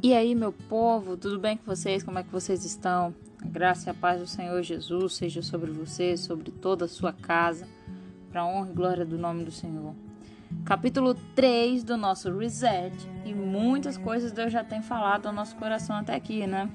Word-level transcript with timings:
E 0.00 0.14
aí, 0.14 0.32
meu 0.32 0.52
povo, 0.52 1.16
tudo 1.16 1.40
bem 1.40 1.56
com 1.56 1.64
vocês? 1.64 2.04
Como 2.04 2.20
é 2.20 2.22
que 2.22 2.30
vocês 2.30 2.64
estão? 2.64 3.12
A 3.42 3.48
graça 3.48 3.88
e 3.88 3.90
a 3.90 3.94
paz 3.94 4.20
do 4.20 4.28
Senhor 4.28 4.62
Jesus 4.62 5.14
seja 5.14 5.42
sobre 5.42 5.72
vocês, 5.72 6.20
sobre 6.20 6.52
toda 6.52 6.84
a 6.84 6.88
sua 6.88 7.12
casa, 7.12 7.66
para 8.30 8.46
honra 8.46 8.70
e 8.70 8.74
glória 8.74 9.04
do 9.04 9.18
nome 9.18 9.44
do 9.44 9.50
Senhor. 9.50 9.96
Capítulo 10.64 11.14
3 11.34 11.82
do 11.82 11.96
nosso 11.96 12.30
Reset. 12.38 12.94
E 13.24 13.34
muitas 13.34 13.98
coisas 13.98 14.30
Deus 14.30 14.52
já 14.52 14.62
tem 14.62 14.80
falado 14.80 15.26
ao 15.26 15.32
nosso 15.32 15.56
coração 15.56 15.96
até 15.96 16.14
aqui, 16.14 16.46
né? 16.46 16.70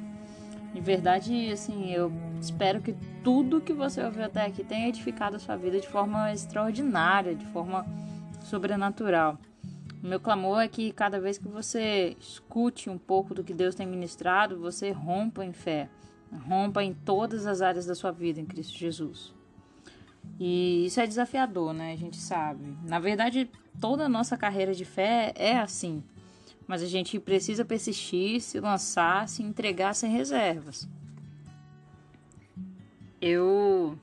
De 0.74 0.82
verdade, 0.82 1.50
assim, 1.50 1.94
eu 1.94 2.12
espero 2.42 2.82
que 2.82 2.94
tudo 3.24 3.62
que 3.62 3.72
você 3.72 4.04
ouviu 4.04 4.26
até 4.26 4.46
aqui 4.46 4.66
tenha 4.66 4.90
edificado 4.90 5.38
a 5.38 5.40
sua 5.40 5.56
vida 5.56 5.80
de 5.80 5.88
forma 5.88 6.34
extraordinária, 6.34 7.34
de 7.34 7.46
forma 7.46 7.86
sobrenatural. 8.42 9.38
Meu 10.04 10.20
clamor 10.20 10.60
é 10.60 10.68
que 10.68 10.92
cada 10.92 11.18
vez 11.18 11.38
que 11.38 11.48
você 11.48 12.18
escute 12.20 12.90
um 12.90 12.98
pouco 12.98 13.34
do 13.34 13.42
que 13.42 13.54
Deus 13.54 13.74
tem 13.74 13.88
ministrado, 13.88 14.60
você 14.60 14.92
rompa 14.92 15.46
em 15.46 15.54
fé, 15.54 15.90
rompa 16.46 16.84
em 16.84 16.94
todas 16.94 17.46
as 17.46 17.62
áreas 17.62 17.86
da 17.86 17.96
sua 17.96 18.12
vida 18.12 18.42
em 18.42 18.46
Cristo 18.46 18.78
Jesus. 18.78 19.34
E 20.38 20.86
isso 20.86 21.00
é 21.00 21.08
desafiador, 21.08 21.74
né? 21.74 21.94
A 21.94 21.96
gente 21.96 22.18
sabe. 22.18 22.78
Na 22.84 23.00
verdade, 23.00 23.50
toda 23.80 24.04
a 24.04 24.10
nossa 24.10 24.36
carreira 24.36 24.74
de 24.74 24.84
fé 24.84 25.32
é 25.38 25.58
assim. 25.58 26.04
Mas 26.68 26.84
a 26.84 26.88
gente 26.88 27.18
precisa 27.18 27.64
persistir, 27.64 28.42
se 28.42 28.60
lançar, 28.60 29.30
se 29.30 29.42
entregar 29.42 29.96
sem 29.96 30.12
reservas. 30.12 30.86
Eu 33.22 33.98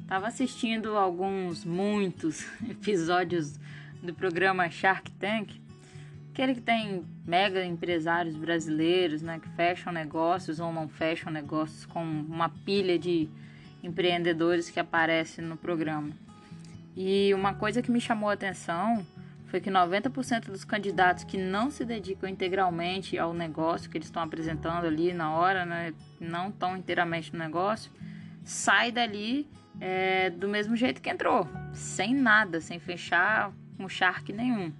estava 0.00 0.26
assistindo 0.26 0.96
alguns, 0.96 1.66
muitos 1.66 2.46
episódios 2.66 3.58
do 4.04 4.14
programa 4.14 4.68
Shark 4.70 5.10
Tank, 5.12 5.60
aquele 6.30 6.54
que 6.54 6.60
tem 6.60 7.04
mega 7.24 7.64
empresários 7.64 8.36
brasileiros, 8.36 9.22
né, 9.22 9.40
que 9.40 9.48
fecham 9.50 9.92
negócios 9.92 10.60
ou 10.60 10.72
não 10.72 10.88
fecham 10.88 11.32
negócios 11.32 11.86
com 11.86 12.02
uma 12.02 12.48
pilha 12.48 12.98
de 12.98 13.28
empreendedores 13.82 14.68
que 14.68 14.78
aparece 14.78 15.40
no 15.40 15.56
programa. 15.56 16.10
E 16.96 17.32
uma 17.34 17.54
coisa 17.54 17.82
que 17.82 17.90
me 17.90 18.00
chamou 18.00 18.30
a 18.30 18.34
atenção 18.34 19.04
foi 19.46 19.60
que 19.60 19.70
90% 19.70 20.46
dos 20.46 20.64
candidatos 20.64 21.22
que 21.24 21.38
não 21.38 21.70
se 21.70 21.84
dedicam 21.84 22.28
integralmente 22.28 23.16
ao 23.16 23.32
negócio 23.32 23.88
que 23.88 23.96
eles 23.96 24.08
estão 24.08 24.22
apresentando 24.22 24.86
ali 24.86 25.12
na 25.12 25.32
hora, 25.32 25.64
né, 25.64 25.94
não 26.20 26.48
estão 26.48 26.76
inteiramente 26.76 27.32
no 27.32 27.38
negócio, 27.38 27.92
sai 28.42 28.90
dali 28.90 29.48
é, 29.80 30.30
do 30.30 30.48
mesmo 30.48 30.76
jeito 30.76 31.00
que 31.00 31.08
entrou, 31.08 31.48
sem 31.72 32.14
nada, 32.14 32.60
sem 32.60 32.78
fechar 32.78 33.52
com 33.84 33.88
Shark 33.88 34.32
nenhum. 34.32 34.72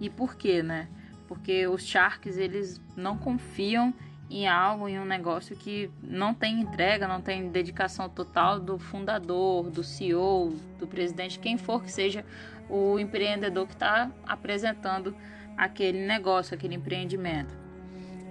E 0.00 0.08
por 0.08 0.36
quê, 0.36 0.62
né? 0.62 0.88
Porque 1.26 1.66
os 1.66 1.82
Sharks 1.82 2.38
eles 2.38 2.80
não 2.96 3.18
confiam 3.18 3.92
em 4.30 4.46
algo, 4.46 4.88
em 4.88 4.98
um 4.98 5.04
negócio 5.04 5.56
que 5.56 5.90
não 6.02 6.32
tem 6.32 6.60
entrega, 6.60 7.08
não 7.08 7.20
tem 7.20 7.48
dedicação 7.50 8.08
total 8.08 8.60
do 8.60 8.78
fundador, 8.78 9.70
do 9.70 9.82
CEO, 9.82 10.54
do 10.78 10.86
presidente, 10.86 11.38
quem 11.38 11.58
for 11.58 11.82
que 11.82 11.90
seja 11.90 12.24
o 12.68 12.98
empreendedor 12.98 13.66
que 13.66 13.72
está 13.72 14.10
apresentando 14.26 15.16
aquele 15.56 16.06
negócio, 16.06 16.54
aquele 16.54 16.76
empreendimento. 16.76 17.56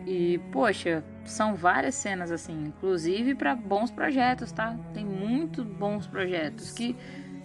E 0.05 0.39
poxa, 0.53 1.03
são 1.25 1.53
várias 1.55 1.95
cenas 1.95 2.31
assim, 2.31 2.67
inclusive 2.67 3.35
para 3.35 3.53
bons 3.55 3.91
projetos, 3.91 4.53
tá? 4.53 4.77
Tem 4.93 5.03
muito 5.03 5.65
bons 5.65 6.07
projetos 6.07 6.71
que 6.71 6.95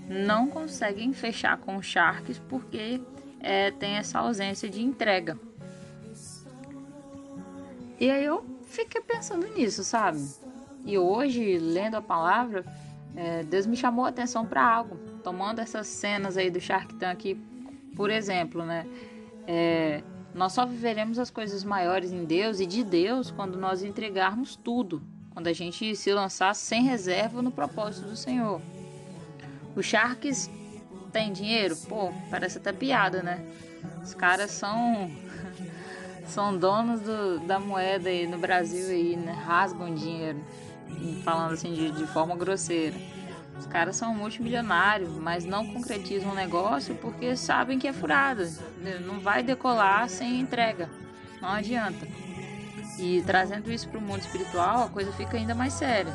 não 0.09 0.49
conseguem 0.49 1.13
fechar 1.13 1.57
com 1.59 1.77
os 1.77 1.87
Sharks 1.87 2.39
porque 2.49 3.01
é, 3.41 3.71
tem 3.71 3.97
essa 3.97 4.19
ausência 4.19 4.69
de 4.69 4.83
entrega. 4.83 5.39
E 7.99 8.11
aí 8.11 8.25
eu 8.25 8.45
fiquei 8.65 9.01
pensando 9.01 9.47
nisso, 9.49 9.85
sabe? 9.85 10.21
E 10.85 10.99
hoje, 10.99 11.59
lendo 11.59 11.97
a 11.97 12.03
palavra, 12.03 12.65
é, 13.15 13.43
Deus 13.45 13.67
me 13.67 13.77
chamou 13.77 14.05
a 14.05 14.09
atenção 14.09 14.45
para 14.47 14.65
algo. 14.65 14.97
Tomando 15.23 15.61
essas 15.61 15.87
cenas 15.87 16.37
aí 16.37 16.51
do 16.51 16.61
Shark 16.61 16.95
Tank, 16.95 17.37
por 17.95 18.11
exemplo, 18.11 18.65
né? 18.65 18.87
É, 19.47 20.03
nós 20.35 20.53
só 20.53 20.65
viveremos 20.65 21.19
as 21.19 21.31
coisas 21.31 21.63
maiores 21.63 22.11
em 22.11 22.25
Deus 22.25 22.59
e 22.59 22.67
de 22.67 22.83
Deus 22.83 23.31
quando 23.31 23.59
nós 23.59 23.83
entregarmos 23.83 24.57
tudo, 24.57 25.03
quando 25.31 25.47
a 25.47 25.53
gente 25.53 25.95
se 25.95 26.13
lançar 26.13 26.55
sem 26.55 26.83
reserva 26.83 27.43
no 27.43 27.51
propósito 27.51 28.09
do 28.09 28.17
Senhor. 28.17 28.61
Os 29.75 29.87
Sharks 29.87 30.51
têm 31.13 31.33
dinheiro? 31.33 31.77
Pô, 31.89 32.13
parece 32.31 32.59
até 32.59 32.73
piada, 32.73 33.23
né? 33.23 33.45
Os 34.03 34.15
caras 34.15 34.51
são 34.51 35.11
são 36.27 36.57
donos 36.57 37.01
do, 37.01 37.41
da 37.41 37.59
moeda 37.59 38.09
aí 38.09 38.27
no 38.27 38.39
Brasil 38.39 38.89
aí, 38.89 39.17
né? 39.17 39.33
Rasgam 39.33 39.95
dinheiro, 39.95 40.41
falando 41.25 41.53
assim 41.53 41.73
de, 41.73 41.91
de 41.91 42.07
forma 42.07 42.37
grosseira. 42.37 42.97
Os 43.59 43.67
caras 43.67 43.97
são 43.97 44.15
multimilionários, 44.15 45.11
mas 45.11 45.45
não 45.45 45.67
concretizam 45.67 46.33
o 46.33 46.35
negócio 46.35 46.95
porque 46.97 47.37
sabem 47.37 47.79
que 47.79 47.87
é 47.87 47.93
furado. 47.93 48.49
Não 49.07 49.21
vai 49.21 49.43
decolar 49.43 50.09
sem 50.09 50.41
entrega. 50.41 50.91
Não 51.41 51.51
adianta. 51.51 52.07
E 52.99 53.23
trazendo 53.23 53.73
isso 53.73 53.89
para 53.89 53.99
o 53.99 54.03
mundo 54.03 54.21
espiritual, 54.21 54.85
a 54.85 54.89
coisa 54.89 55.13
fica 55.13 55.37
ainda 55.37 55.55
mais 55.55 55.75
séria. 55.75 56.13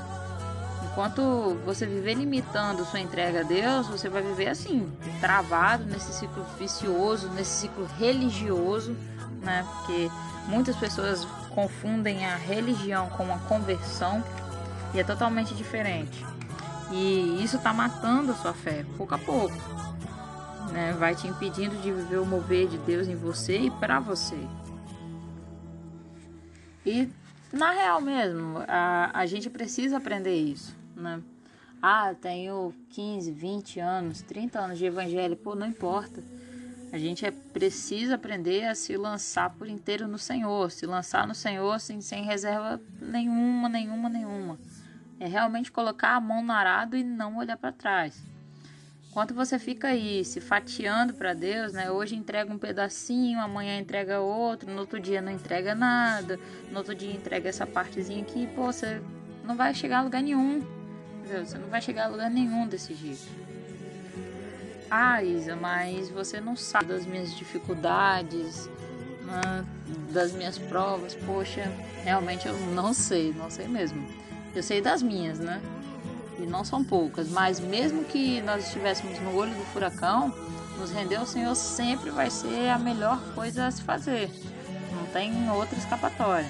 Enquanto 0.97 1.55
você 1.63 1.85
viver 1.85 2.15
limitando 2.15 2.83
sua 2.83 2.99
entrega 2.99 3.41
a 3.41 3.43
Deus, 3.43 3.85
você 3.85 4.09
vai 4.09 4.23
viver 4.23 4.49
assim, 4.49 4.91
travado 5.21 5.85
nesse 5.85 6.11
ciclo 6.11 6.43
vicioso, 6.57 7.29
nesse 7.33 7.51
ciclo 7.51 7.85
religioso, 7.99 8.97
né? 9.43 9.63
Porque 9.75 10.09
muitas 10.47 10.75
pessoas 10.75 11.23
confundem 11.53 12.25
a 12.25 12.35
religião 12.35 13.09
com 13.09 13.31
a 13.31 13.37
conversão 13.37 14.23
e 14.91 14.99
é 14.99 15.03
totalmente 15.03 15.53
diferente. 15.53 16.25
E 16.89 17.43
isso 17.43 17.57
está 17.57 17.71
matando 17.71 18.31
a 18.31 18.35
sua 18.35 18.55
fé, 18.55 18.83
pouco 18.97 19.13
a 19.13 19.19
pouco. 19.19 19.55
Né? 20.71 20.95
Vai 20.97 21.13
te 21.13 21.27
impedindo 21.27 21.75
de 21.75 21.91
viver 21.91 22.17
o 22.17 22.25
mover 22.25 22.67
de 22.67 22.79
Deus 22.79 23.07
em 23.07 23.15
você 23.15 23.59
e 23.59 23.69
para 23.69 23.99
você. 23.99 24.39
E 26.83 27.07
na 27.53 27.69
real 27.69 28.01
mesmo, 28.01 28.63
a, 28.67 29.11
a 29.13 29.27
gente 29.27 29.47
precisa 29.47 29.97
aprender 29.97 30.35
isso 30.35 30.75
né? 30.97 31.21
Ah, 31.81 32.13
tenho 32.19 32.73
15, 32.89 33.31
20 33.31 33.79
anos, 33.79 34.21
30 34.23 34.59
anos 34.59 34.77
de 34.77 34.85
evangelho, 34.85 35.35
pô, 35.35 35.55
não 35.55 35.67
importa. 35.67 36.23
A 36.91 36.97
gente 36.97 37.25
é, 37.25 37.31
precisa 37.31 38.15
aprender 38.15 38.65
a 38.65 38.73
se 38.73 38.95
lançar 38.95 39.49
por 39.51 39.67
inteiro 39.67 40.07
no 40.07 40.17
Senhor, 40.17 40.71
se 40.71 40.85
lançar 40.85 41.27
no 41.27 41.35
Senhor 41.35 41.71
assim, 41.71 42.01
sem 42.01 42.23
reserva 42.23 42.81
nenhuma, 43.01 43.67
nenhuma, 43.67 44.09
nenhuma. 44.09 44.57
É 45.19 45.27
realmente 45.27 45.71
colocar 45.71 46.15
a 46.15 46.21
mão 46.21 46.43
no 46.43 46.51
arado 46.51 46.95
e 46.95 47.03
não 47.03 47.37
olhar 47.37 47.57
para 47.57 47.71
trás. 47.71 48.21
Enquanto 49.09 49.33
você 49.33 49.57
fica 49.57 49.89
aí 49.89 50.23
se 50.23 50.39
fatiando 50.39 51.13
para 51.13 51.33
Deus, 51.33 51.73
né? 51.73 51.89
Hoje 51.89 52.15
entrega 52.15 52.53
um 52.53 52.57
pedacinho, 52.57 53.39
amanhã 53.39 53.79
entrega 53.79 54.19
outro, 54.19 54.71
no 54.71 54.79
outro 54.79 54.99
dia 54.99 55.21
não 55.21 55.31
entrega 55.31 55.73
nada, 55.73 56.39
no 56.71 56.77
outro 56.77 56.93
dia 56.93 57.11
entrega 57.11 57.49
essa 57.49 57.65
partezinha 57.65 58.21
aqui, 58.21 58.47
pô, 58.55 58.67
você 58.71 59.01
não 59.43 59.55
vai 59.55 59.73
chegar 59.73 59.99
a 59.99 60.03
lugar 60.03 60.21
nenhum. 60.21 60.76
Você 61.27 61.57
não 61.57 61.67
vai 61.67 61.81
chegar 61.81 62.05
a 62.05 62.07
lugar 62.07 62.29
nenhum 62.29 62.67
desse 62.67 62.93
jeito. 62.93 63.27
Ah, 64.89 65.21
Isa, 65.21 65.55
mas 65.55 66.09
você 66.09 66.39
não 66.39 66.55
sabe 66.55 66.87
das 66.87 67.05
minhas 67.05 67.35
dificuldades, 67.35 68.69
né, 69.23 69.65
das 70.11 70.31
minhas 70.31 70.57
provas. 70.57 71.13
Poxa, 71.13 71.69
realmente 72.03 72.47
eu 72.47 72.57
não 72.71 72.93
sei, 72.93 73.33
não 73.33 73.49
sei 73.49 73.67
mesmo. 73.67 74.07
Eu 74.55 74.63
sei 74.63 74.81
das 74.81 75.03
minhas, 75.03 75.39
né? 75.39 75.61
E 76.39 76.43
não 76.43 76.63
são 76.63 76.83
poucas, 76.83 77.29
mas 77.29 77.59
mesmo 77.59 78.05
que 78.05 78.41
nós 78.41 78.67
estivéssemos 78.67 79.19
no 79.19 79.35
olho 79.35 79.53
do 79.53 79.65
furacão, 79.65 80.33
nos 80.79 80.91
render 80.91 81.15
ao 81.15 81.25
Senhor 81.25 81.55
sempre 81.55 82.09
vai 82.09 82.29
ser 82.29 82.69
a 82.69 82.79
melhor 82.79 83.19
coisa 83.33 83.67
a 83.67 83.71
se 83.71 83.81
fazer. 83.81 84.29
Não 84.93 85.05
tem 85.07 85.49
outra 85.49 85.77
escapatória. 85.77 86.49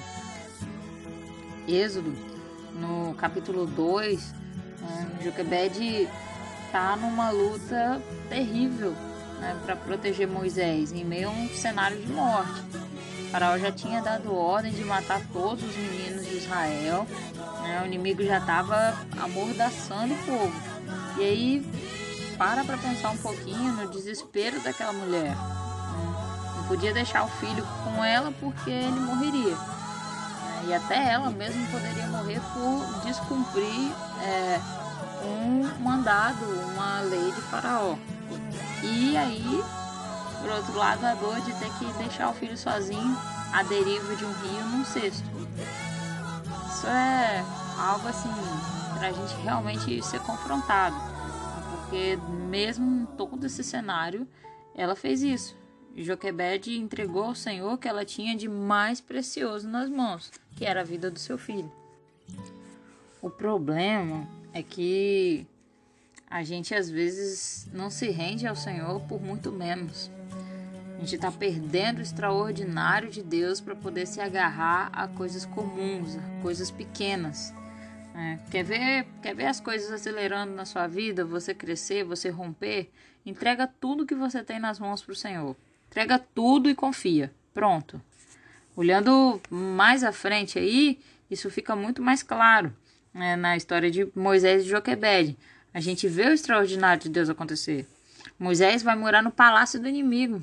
Êxodo, 1.66 2.14
no 2.74 3.14
capítulo 3.14 3.66
2, 3.66 4.34
Joquebed 5.22 6.08
está 6.66 6.96
numa 6.96 7.30
luta 7.30 8.00
terrível 8.28 8.94
né, 9.40 9.58
para 9.64 9.76
proteger 9.76 10.26
Moisés 10.28 10.92
em 10.92 11.04
meio 11.04 11.28
a 11.28 11.32
um 11.32 11.48
cenário 11.48 11.98
de 11.98 12.06
morte. 12.12 12.62
O 13.22 13.30
faraó 13.30 13.58
já 13.58 13.70
tinha 13.70 14.00
dado 14.00 14.34
ordem 14.34 14.72
de 14.72 14.84
matar 14.84 15.20
todos 15.32 15.62
os 15.64 15.76
meninos 15.76 16.26
de 16.26 16.36
Israel. 16.36 17.06
Né, 17.62 17.80
o 17.82 17.86
inimigo 17.86 18.22
já 18.22 18.38
estava 18.38 18.94
amordaçando 19.18 20.14
o 20.14 20.18
povo. 20.18 20.52
E 21.18 21.22
aí 21.22 21.66
para 22.38 22.64
para 22.64 22.78
pensar 22.78 23.10
um 23.10 23.16
pouquinho 23.16 23.72
no 23.72 23.90
desespero 23.90 24.60
daquela 24.60 24.92
mulher. 24.92 25.34
Né? 25.34 26.54
Não 26.56 26.64
podia 26.68 26.92
deixar 26.92 27.24
o 27.24 27.28
filho 27.28 27.66
com 27.84 28.04
ela 28.04 28.32
porque 28.40 28.70
ele 28.70 29.00
morreria. 29.00 29.56
E 30.68 30.74
até 30.74 31.12
ela 31.12 31.30
mesma 31.30 31.66
poderia 31.70 32.06
morrer 32.08 32.40
por 32.52 33.02
descumprir 33.04 33.90
é, 34.22 34.60
um 35.24 35.82
mandado, 35.82 36.44
uma 36.74 37.00
lei 37.00 37.32
de 37.32 37.40
Faraó. 37.42 37.96
E 38.82 39.16
aí 39.16 39.64
por 40.40 40.50
outro 40.50 40.78
lado, 40.78 41.04
a 41.04 41.14
dor 41.14 41.40
de 41.40 41.52
ter 41.54 41.70
que 41.78 41.92
deixar 41.98 42.30
o 42.30 42.34
filho 42.34 42.56
sozinho 42.56 43.16
à 43.52 43.62
deriva 43.64 44.14
de 44.14 44.24
um 44.24 44.32
rio 44.34 44.66
num 44.66 44.84
cesto. 44.84 45.28
Isso 46.68 46.86
é 46.86 47.44
algo 47.76 48.06
assim 48.08 48.30
para 48.96 49.08
a 49.08 49.12
gente 49.12 49.34
realmente 49.42 50.02
ser 50.02 50.20
confrontado, 50.20 50.96
porque 51.70 52.18
mesmo 52.48 53.02
em 53.02 53.06
todo 53.16 53.44
esse 53.44 53.64
cenário, 53.64 54.28
ela 54.74 54.94
fez 54.94 55.22
isso. 55.22 55.57
Joquebed 56.04 56.76
entregou 56.76 57.24
ao 57.24 57.34
Senhor 57.34 57.72
o 57.72 57.78
que 57.78 57.88
ela 57.88 58.04
tinha 58.04 58.36
de 58.36 58.48
mais 58.48 59.00
precioso 59.00 59.68
nas 59.68 59.88
mãos, 59.88 60.30
que 60.56 60.64
era 60.64 60.80
a 60.80 60.84
vida 60.84 61.10
do 61.10 61.18
seu 61.18 61.36
filho. 61.36 61.70
O 63.20 63.28
problema 63.28 64.28
é 64.52 64.62
que 64.62 65.46
a 66.30 66.42
gente 66.42 66.74
às 66.74 66.88
vezes 66.88 67.68
não 67.72 67.90
se 67.90 68.10
rende 68.10 68.46
ao 68.46 68.54
Senhor 68.54 69.00
por 69.02 69.20
muito 69.20 69.50
menos. 69.50 70.10
A 70.96 71.00
gente 71.00 71.14
está 71.14 71.30
perdendo 71.30 71.98
o 71.98 72.02
extraordinário 72.02 73.08
de 73.08 73.22
Deus 73.22 73.60
para 73.60 73.74
poder 73.74 74.06
se 74.06 74.20
agarrar 74.20 74.90
a 74.92 75.06
coisas 75.08 75.46
comuns, 75.46 76.16
a 76.16 76.42
coisas 76.42 76.70
pequenas. 76.70 77.54
É, 78.14 78.38
quer, 78.50 78.64
ver, 78.64 79.06
quer 79.22 79.34
ver 79.34 79.46
as 79.46 79.60
coisas 79.60 79.92
acelerando 79.92 80.52
na 80.52 80.64
sua 80.64 80.88
vida, 80.88 81.24
você 81.24 81.54
crescer, 81.54 82.02
você 82.02 82.30
romper? 82.30 82.90
Entrega 83.24 83.66
tudo 83.80 84.04
que 84.04 84.14
você 84.14 84.42
tem 84.42 84.58
nas 84.58 84.78
mãos 84.80 85.02
para 85.02 85.12
o 85.12 85.16
Senhor. 85.16 85.56
Entrega 85.88 86.18
tudo 86.18 86.68
e 86.70 86.74
confia. 86.74 87.32
Pronto. 87.52 88.00
Olhando 88.76 89.40
mais 89.50 90.04
à 90.04 90.12
frente 90.12 90.58
aí, 90.58 91.00
isso 91.30 91.50
fica 91.50 91.74
muito 91.74 92.00
mais 92.00 92.22
claro 92.22 92.72
né, 93.12 93.36
na 93.36 93.56
história 93.56 93.90
de 93.90 94.08
Moisés 94.14 94.64
e 94.64 94.68
Joquebede. 94.68 95.36
A 95.74 95.80
gente 95.80 96.06
vê 96.08 96.26
o 96.26 96.32
extraordinário 96.32 97.02
de 97.02 97.08
Deus 97.08 97.28
acontecer. 97.28 97.86
Moisés 98.38 98.82
vai 98.82 98.96
morar 98.96 99.22
no 99.22 99.30
palácio 99.30 99.80
do 99.80 99.88
inimigo. 99.88 100.42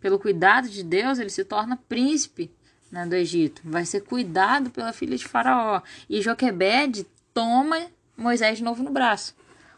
Pelo 0.00 0.18
cuidado 0.18 0.68
de 0.68 0.82
Deus, 0.82 1.18
ele 1.18 1.30
se 1.30 1.44
torna 1.44 1.76
príncipe 1.88 2.50
né, 2.90 3.06
do 3.06 3.14
Egito. 3.14 3.62
Vai 3.64 3.86
ser 3.86 4.02
cuidado 4.02 4.70
pela 4.70 4.92
filha 4.92 5.16
de 5.16 5.26
Faraó. 5.26 5.80
E 6.08 6.20
Joquebede 6.20 7.06
toma 7.32 7.80
Moisés 8.16 8.58
de 8.58 8.64
novo 8.64 8.82
no 8.82 8.90
braço. 8.90 9.34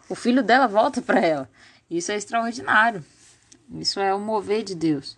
O 0.08 0.14
filho 0.14 0.42
dela 0.42 0.66
volta 0.66 1.00
para 1.00 1.20
ela. 1.20 1.50
Isso 1.90 2.10
é 2.10 2.16
extraordinário. 2.16 3.04
Isso 3.70 4.00
é 4.00 4.14
o 4.14 4.20
mover 4.20 4.62
de 4.62 4.74
Deus. 4.74 5.16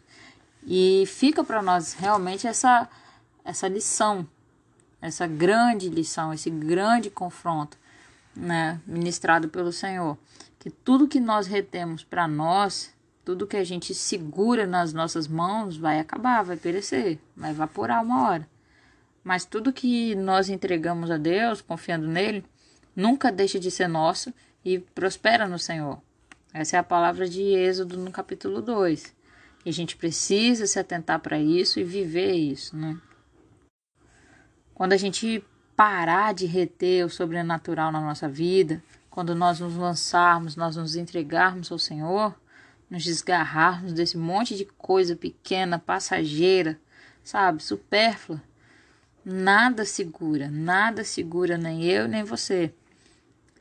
E 0.67 1.05
fica 1.07 1.45
para 1.45 1.63
nós 1.63 1.93
realmente 1.93 2.47
essa, 2.47 2.89
essa 3.45 3.69
lição, 3.69 4.27
essa 5.01 5.27
grande 5.27 5.89
lição, 5.89 6.33
esse 6.33 6.51
grande 6.51 7.09
confronto 7.11 7.79
né, 8.35 8.81
ministrado 8.87 9.49
pelo 9.49 9.73
Senhor. 9.73 10.19
Que 10.59 10.69
tudo 10.69 11.09
que 11.09 11.21
nós 11.21 11.47
retemos 11.47 12.03
para 12.03 12.27
nós, 12.27 12.93
tudo 13.25 13.47
que 13.47 13.57
a 13.57 13.65
gente 13.65 13.95
segura 13.95 14.67
nas 14.67 14.93
nossas 14.93 15.27
mãos 15.27 15.77
vai 15.77 15.99
acabar, 15.99 16.43
vai 16.43 16.57
perecer, 16.57 17.19
vai 17.37 17.51
evaporar 17.51 18.03
uma 18.03 18.29
hora. 18.29 18.49
Mas 19.23 19.45
tudo 19.45 19.73
que 19.73 20.15
nós 20.15 20.49
entregamos 20.49 21.11
a 21.11 21.17
Deus, 21.17 21.61
confiando 21.61 22.07
nele, 22.07 22.45
nunca 22.95 23.33
deixa 23.33 23.59
de 23.59 23.71
ser 23.71 23.89
nosso 23.89 24.33
e 24.65 24.79
prospera 24.79 25.49
no 25.49 25.59
Senhor. 25.59 26.01
Essa 26.58 26.79
é 26.79 26.81
a 26.81 26.82
palavra 26.82 27.29
de 27.29 27.43
Êxodo 27.43 27.99
no 27.99 28.11
capítulo 28.11 28.62
2. 28.62 29.14
E 29.62 29.69
a 29.69 29.73
gente 29.73 29.94
precisa 29.94 30.67
se 30.67 30.79
atentar 30.79 31.20
para 31.20 31.38
isso 31.38 31.79
e 31.79 31.85
viver 31.85 32.32
isso, 32.32 32.75
né? 32.75 32.97
Quando 34.73 34.94
a 34.94 34.97
gente 34.97 35.44
parar 35.76 36.32
de 36.32 36.47
reter 36.47 37.05
o 37.05 37.11
sobrenatural 37.11 37.93
na 37.93 38.00
nossa 38.00 38.26
vida, 38.26 38.82
quando 39.11 39.35
nós 39.35 39.61
nos 39.61 39.76
lançarmos, 39.76 40.56
nós 40.56 40.76
nos 40.76 40.97
entregarmos 40.97 41.70
ao 41.70 41.79
Senhor, 41.79 42.35
nos 42.88 43.05
desgarrarmos 43.05 43.93
desse 43.93 44.17
monte 44.17 44.56
de 44.56 44.64
coisa 44.64 45.14
pequena, 45.14 45.79
passageira, 45.79 46.81
sabe, 47.23 47.62
supérflua, 47.62 48.43
nada 49.23 49.85
segura, 49.85 50.49
nada 50.50 51.05
segura 51.05 51.59
nem 51.59 51.85
eu 51.85 52.09
nem 52.09 52.25
você. 52.25 52.73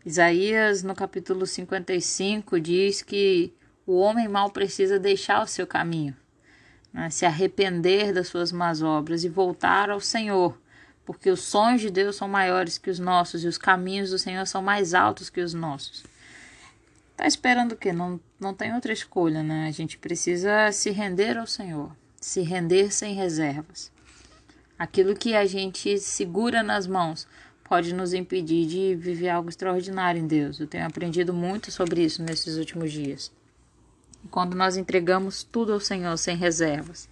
Isaías, 0.06 0.84
no 0.84 0.94
capítulo 0.94 1.48
55, 1.48 2.60
diz 2.60 3.02
que 3.02 3.52
o 3.88 3.98
homem 3.98 4.28
mal 4.28 4.52
precisa 4.52 5.00
deixar 5.00 5.42
o 5.42 5.48
seu 5.48 5.66
caminho, 5.66 6.16
né? 6.94 7.10
se 7.10 7.26
arrepender 7.26 8.14
das 8.14 8.28
suas 8.28 8.52
más 8.52 8.84
obras 8.84 9.24
e 9.24 9.30
voltar 9.30 9.90
ao 9.90 10.00
Senhor, 10.00 10.56
porque 11.04 11.32
os 11.32 11.42
sonhos 11.42 11.82
de 11.82 11.90
Deus 11.90 12.18
são 12.18 12.28
maiores 12.28 12.78
que 12.78 12.92
os 12.92 13.00
nossos 13.00 13.44
e 13.44 13.48
os 13.48 13.58
caminhos 13.58 14.12
do 14.12 14.20
Senhor 14.20 14.46
são 14.46 14.62
mais 14.62 14.94
altos 14.94 15.32
que 15.32 15.42
os 15.42 15.56
nossos. 15.56 16.04
Tá 17.18 17.26
esperando 17.26 17.72
o 17.72 17.78
quê? 17.78 17.92
Não, 17.92 18.20
não 18.40 18.54
tem 18.54 18.76
outra 18.76 18.94
escolha, 18.94 19.42
né? 19.42 19.68
A 19.68 19.72
gente 19.72 19.98
precisa 19.98 20.72
se 20.72 20.92
render 20.92 21.36
ao 21.36 21.48
Senhor, 21.48 21.92
se 22.22 22.42
render 22.42 22.92
sem 22.92 23.16
reservas. 23.16 23.92
Aquilo 24.78 25.16
que 25.16 25.34
a 25.34 25.46
gente 25.48 25.98
segura 25.98 26.62
nas 26.62 26.86
mãos 26.86 27.28
pode 27.66 27.94
nos 27.94 28.14
impedir 28.14 28.68
de 28.68 28.96
viver 28.96 29.30
algo 29.30 29.50
extraordinário 29.50 30.22
em 30.22 30.28
Deus. 30.28 30.60
Eu 30.60 30.68
tenho 30.68 30.86
aprendido 30.86 31.34
muito 31.34 31.72
sobre 31.72 32.04
isso 32.04 32.22
nesses 32.24 32.58
últimos 32.58 32.92
dias. 32.92 33.32
Quando 34.30 34.56
nós 34.56 34.78
entregamos 34.78 35.44
tudo 35.44 35.74
ao 35.74 35.80
Senhor 35.80 36.16
sem 36.18 36.38
reservas, 36.38 37.10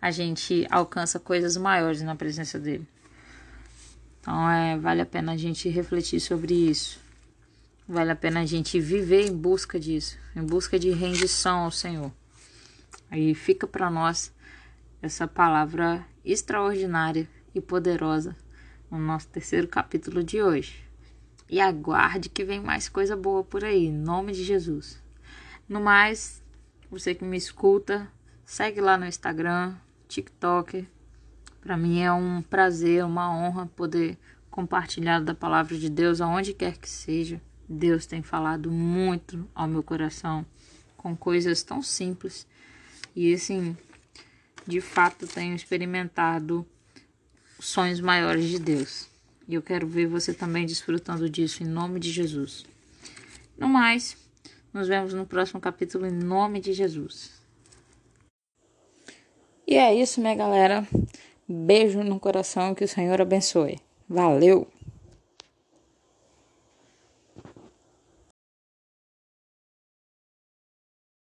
a 0.00 0.10
gente 0.10 0.66
alcança 0.70 1.18
coisas 1.18 1.56
maiores 1.56 2.02
na 2.02 2.14
presença 2.14 2.58
dele. 2.58 2.86
Então, 4.20 4.48
é, 4.50 4.78
vale 4.78 5.00
a 5.00 5.06
pena 5.06 5.32
a 5.32 5.36
gente 5.36 5.68
refletir 5.70 6.20
sobre 6.20 6.52
isso. 6.52 7.00
Vale 7.88 8.10
a 8.10 8.16
pena 8.16 8.40
a 8.40 8.46
gente 8.46 8.78
viver 8.80 9.26
em 9.26 9.34
busca 9.34 9.80
disso, 9.80 10.18
em 10.36 10.42
busca 10.42 10.78
de 10.78 10.90
rendição 10.90 11.60
ao 11.60 11.70
Senhor. 11.70 12.12
Aí 13.10 13.34
fica 13.34 13.66
para 13.66 13.90
nós 13.90 14.32
essa 15.00 15.26
palavra 15.26 16.04
extraordinária 16.24 17.28
e 17.54 17.60
poderosa 17.60 18.36
no 18.90 18.98
nosso 18.98 19.28
terceiro 19.28 19.68
capítulo 19.68 20.22
de 20.22 20.42
hoje. 20.42 20.84
E 21.48 21.60
aguarde 21.60 22.28
que 22.28 22.44
vem 22.44 22.60
mais 22.60 22.88
coisa 22.88 23.16
boa 23.16 23.44
por 23.44 23.64
aí, 23.64 23.86
em 23.86 23.92
nome 23.92 24.32
de 24.32 24.42
Jesus. 24.44 25.02
No 25.68 25.80
mais, 25.80 26.42
você 26.90 27.14
que 27.14 27.24
me 27.24 27.36
escuta, 27.36 28.10
segue 28.44 28.80
lá 28.80 28.96
no 28.96 29.06
Instagram, 29.06 29.74
TikTok. 30.08 30.86
Para 31.60 31.76
mim 31.76 32.00
é 32.00 32.12
um 32.12 32.42
prazer, 32.42 33.04
uma 33.04 33.34
honra 33.34 33.66
poder 33.66 34.18
compartilhar 34.50 35.20
da 35.20 35.34
palavra 35.34 35.76
de 35.76 35.88
Deus 35.88 36.20
aonde 36.20 36.54
quer 36.54 36.76
que 36.76 36.88
seja. 36.88 37.40
Deus 37.68 38.06
tem 38.06 38.22
falado 38.22 38.70
muito 38.70 39.48
ao 39.54 39.66
meu 39.66 39.82
coração 39.82 40.44
com 40.96 41.16
coisas 41.16 41.62
tão 41.62 41.82
simples 41.82 42.46
e 43.14 43.32
assim, 43.32 43.76
de 44.66 44.80
fato 44.80 45.26
tenho 45.26 45.54
experimentado 45.54 46.66
sonhos 47.64 48.00
maiores 48.00 48.48
de 48.48 48.58
Deus. 48.58 49.08
E 49.48 49.54
eu 49.54 49.62
quero 49.62 49.86
ver 49.86 50.06
você 50.06 50.32
também 50.32 50.66
desfrutando 50.66 51.28
disso 51.28 51.62
em 51.62 51.66
nome 51.66 51.98
de 51.98 52.10
Jesus. 52.10 52.64
No 53.56 53.68
mais, 53.68 54.16
nos 54.72 54.88
vemos 54.88 55.14
no 55.14 55.26
próximo 55.26 55.60
capítulo 55.60 56.06
em 56.06 56.12
nome 56.12 56.60
de 56.60 56.72
Jesus. 56.72 57.32
E 59.66 59.76
é 59.76 59.94
isso, 59.94 60.20
minha 60.20 60.34
galera. 60.34 60.86
Beijo 61.48 62.02
no 62.02 62.20
coração 62.20 62.74
que 62.74 62.84
o 62.84 62.88
Senhor 62.88 63.20
abençoe. 63.20 63.78
Valeu! 64.08 64.73